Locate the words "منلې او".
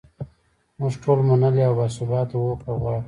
1.27-1.73